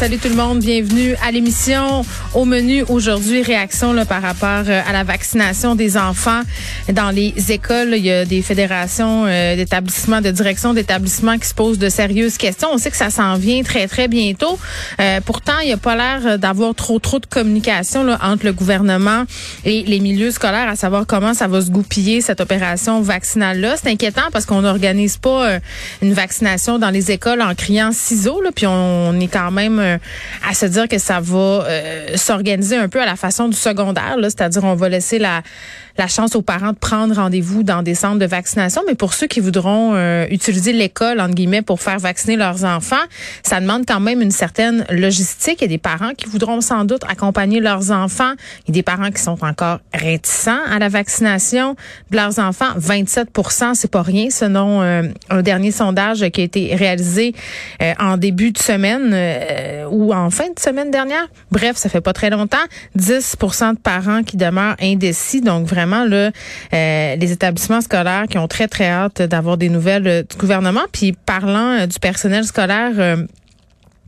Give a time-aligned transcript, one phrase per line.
[0.00, 2.06] Salut tout le monde, bienvenue à l'émission.
[2.32, 6.40] Au menu aujourd'hui, réaction là, par rapport euh, à la vaccination des enfants
[6.90, 7.92] dans les écoles.
[7.94, 12.38] Il y a des fédérations euh, d'établissements, de direction d'établissements qui se posent de sérieuses
[12.38, 12.68] questions.
[12.72, 14.58] On sait que ça s'en vient très très bientôt.
[15.02, 18.54] Euh, pourtant, il n'y a pas l'air d'avoir trop trop de communication là, entre le
[18.54, 19.24] gouvernement
[19.66, 23.74] et les milieux scolaires, à savoir comment ça va se goupiller cette opération vaccinale là.
[23.76, 25.58] C'est inquiétant parce qu'on n'organise pas
[26.00, 29.98] une vaccination dans les écoles en criant ciseaux, là, puis on est quand même euh,
[30.48, 34.16] à se dire que ça va euh, s'organiser un peu à la façon du secondaire,
[34.22, 35.42] c'est-à-dire on va laisser la
[36.00, 39.26] la chance aux parents de prendre rendez-vous dans des centres de vaccination, mais pour ceux
[39.26, 43.04] qui voudront euh, utiliser l'école entre guillemets pour faire vacciner leurs enfants,
[43.42, 45.58] ça demande quand même une certaine logistique.
[45.60, 48.32] Il y a des parents qui voudront sans doute accompagner leurs enfants.
[48.66, 51.76] Il y a des parents qui sont encore réticents à la vaccination
[52.10, 52.72] de leurs enfants.
[52.78, 57.34] 27% c'est pas rien selon euh, un dernier sondage qui a été réalisé
[57.82, 59.12] euh, en début de semaine
[59.90, 61.26] ou en fin de semaine dernière.
[61.50, 62.56] Bref, ça fait pas très longtemps.
[62.96, 66.30] 10% de parents qui demeurent indécis, donc vraiment vraiment là,
[66.74, 70.82] euh, les établissements scolaires qui ont très, très hâte d'avoir des nouvelles euh, du gouvernement.
[70.92, 73.16] Puis parlant euh, du personnel scolaire,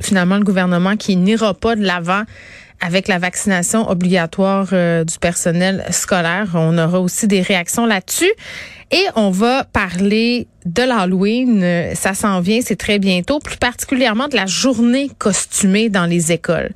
[0.00, 2.22] finalement, le gouvernement qui n'ira pas de l'avant
[2.80, 6.48] avec la vaccination obligatoire du personnel scolaire.
[6.54, 8.30] On aura aussi des réactions là-dessus.
[8.92, 11.94] Et on va parler de l'Halloween.
[11.94, 16.72] Ça s'en vient, c'est très bientôt, plus particulièrement de la journée costumée dans les écoles.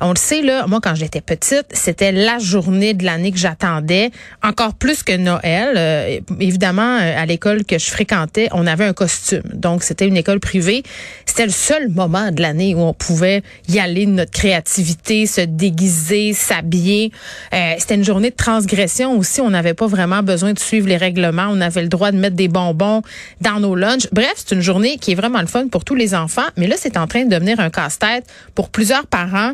[0.00, 4.10] On le sait, là, moi, quand j'étais petite, c'était la journée de l'année que j'attendais,
[4.42, 5.74] encore plus que Noël.
[5.76, 9.44] Euh, évidemment, euh, à l'école que je fréquentais, on avait un costume.
[9.54, 10.82] Donc, c'était une école privée.
[11.24, 15.40] C'était le seul moment de l'année où on pouvait y aller de notre créativité, se
[15.40, 17.10] déguiser, s'habiller.
[17.52, 19.40] Euh, c'était une journée de transgression aussi.
[19.40, 21.48] On n'avait pas vraiment besoin de suivre les règlements.
[21.54, 23.02] On avait le droit de mettre des bonbons
[23.40, 24.08] dans nos lunchs.
[24.12, 26.46] Bref, c'est une journée qui est vraiment le fun pour tous les enfants.
[26.56, 29.52] Mais là, c'est en train de devenir un casse-tête pour plusieurs parents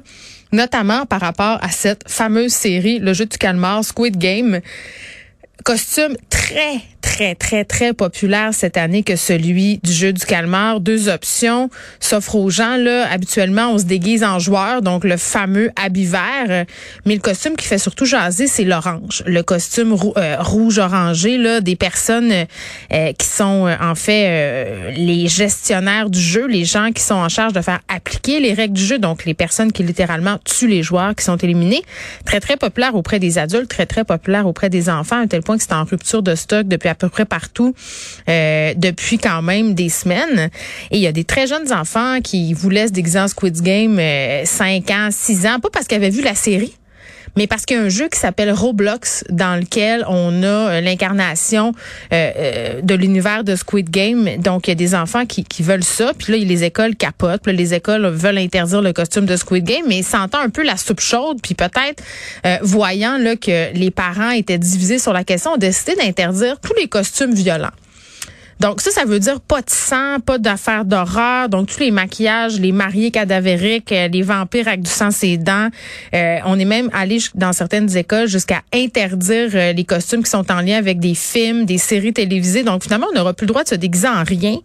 [0.53, 4.61] notamment par rapport à cette fameuse série, le jeu du calmar, Squid Game.
[5.65, 6.81] Costume très,
[7.21, 10.81] très, très, très populaire cette année que celui du jeu du calmar.
[10.81, 12.77] Deux options s'offrent aux gens.
[12.77, 16.65] Là, habituellement, on se déguise en joueur, donc le fameux habit vert.
[17.05, 19.23] Mais le costume qui fait surtout jaser, c'est l'orange.
[19.27, 26.09] Le costume euh, rouge-orangé là, des personnes euh, qui sont euh, en fait les gestionnaires
[26.09, 28.99] du jeu, les gens qui sont en charge de faire appliquer les règles du jeu,
[28.99, 31.83] donc les personnes qui littéralement tuent les joueurs qui sont éliminés.
[32.25, 35.59] Très, très populaire auprès des adultes, très, très populaire auprès des enfants, à tel point
[35.59, 37.75] que c'est en rupture de stock depuis à peu près partout
[38.29, 40.51] euh, depuis quand même des semaines.
[40.91, 43.99] Et il y a des très jeunes enfants qui vous laissent déguiser en Squid Game
[43.99, 46.75] euh, 5 ans, 6 ans, pas parce qu'ils avaient vu la série,
[47.37, 50.81] mais parce qu'il y a un jeu qui s'appelle Roblox dans lequel on a euh,
[50.81, 51.73] l'incarnation
[52.13, 54.37] euh, euh, de l'univers de Squid Game.
[54.39, 56.13] Donc, il y a des enfants qui, veulent ça.
[56.17, 57.43] Puis là, les écoles capotent.
[57.43, 60.77] Puis les écoles veulent interdire le costume de Squid Game, mais sentant un peu la
[60.77, 62.03] soupe chaude, puis peut-être
[62.63, 66.89] voyant là que les parents étaient divisés sur la question, ont décidé d'interdire tous les
[66.89, 67.71] costumes violents.
[68.61, 71.49] Donc ça, ça veut dire pas de sang, pas d'affaires d'horreur.
[71.49, 75.69] Donc tous les maquillages, les mariés cadavériques, euh, les vampires avec du sang ses dents.
[76.15, 80.53] Euh, on est même allé dans certaines écoles jusqu'à interdire euh, les costumes qui sont
[80.53, 82.63] en lien avec des films, des séries télévisées.
[82.63, 84.59] Donc finalement, on n'aura plus le droit de se déguiser en rien.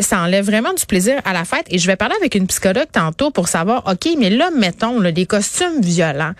[0.00, 1.66] ça enlève vraiment du plaisir à la fête.
[1.68, 5.12] Et je vais parler avec une psychologue tantôt pour savoir, OK, mais là, mettons, là,
[5.12, 6.32] des costumes violents.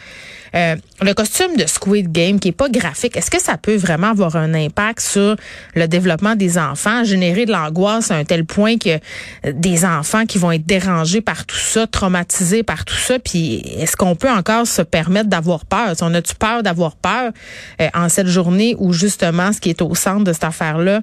[0.54, 4.10] Euh, le costume de Squid Game qui est pas graphique, est-ce que ça peut vraiment
[4.10, 5.36] avoir un impact sur
[5.74, 10.26] le développement des enfants, générer de l'angoisse à un tel point que euh, des enfants
[10.26, 14.30] qui vont être dérangés par tout ça, traumatisés par tout ça, puis est-ce qu'on peut
[14.30, 15.94] encore se permettre d'avoir peur?
[16.00, 17.32] On a-tu peur d'avoir peur
[17.80, 21.00] euh, en cette journée où justement ce qui est au centre de cette affaire-là,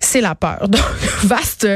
[0.00, 0.68] c'est la peur?
[0.68, 0.82] Donc,
[1.24, 1.68] vaste,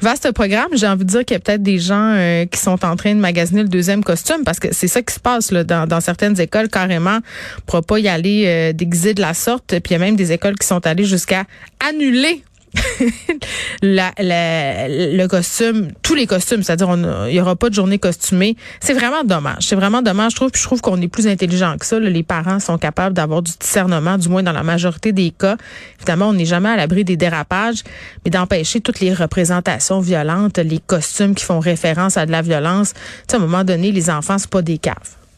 [0.00, 0.68] vaste programme.
[0.74, 3.14] J'ai envie de dire qu'il y a peut-être des gens euh, qui sont en train
[3.14, 6.68] de magasiner le deuxième costume parce que c'est ça qui se passe dans, certaines écoles
[6.68, 7.10] carrément.
[7.10, 9.66] On ne pourra pas y aller euh, de la sorte.
[9.66, 11.44] Puis il y a même des écoles qui sont allées jusqu'à
[11.86, 12.42] annuler
[13.82, 16.94] la, le costume, tous les costumes, c'est-à-dire
[17.28, 18.56] il y aura pas de journée costumée.
[18.80, 19.66] C'est vraiment dommage.
[19.66, 20.32] C'est vraiment dommage.
[20.32, 21.98] Je trouve, je trouve qu'on est plus intelligent que ça.
[21.98, 25.56] Les parents sont capables d'avoir du discernement, du moins dans la majorité des cas.
[25.98, 27.82] Évidemment, on n'est jamais à l'abri des dérapages,
[28.24, 32.92] mais d'empêcher toutes les représentations violentes, les costumes qui font référence à de la violence.
[32.94, 35.23] Tu sais, à un moment donné, les enfants c'est pas des caves.